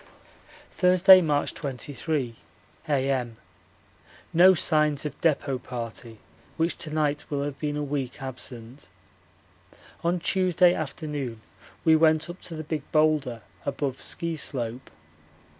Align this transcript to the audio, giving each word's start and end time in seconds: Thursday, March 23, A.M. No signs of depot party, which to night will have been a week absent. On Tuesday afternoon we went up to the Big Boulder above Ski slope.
Thursday, 0.71 1.21
March 1.21 1.53
23, 1.53 2.35
A.M. 2.89 3.37
No 4.33 4.55
signs 4.55 5.05
of 5.05 5.21
depot 5.21 5.59
party, 5.59 6.17
which 6.57 6.75
to 6.77 6.89
night 6.89 7.25
will 7.29 7.43
have 7.43 7.59
been 7.59 7.77
a 7.77 7.83
week 7.83 8.19
absent. 8.19 8.87
On 10.03 10.19
Tuesday 10.19 10.73
afternoon 10.73 11.39
we 11.85 11.95
went 11.95 12.31
up 12.31 12.41
to 12.41 12.55
the 12.55 12.63
Big 12.63 12.81
Boulder 12.91 13.43
above 13.63 14.01
Ski 14.01 14.35
slope. 14.35 14.89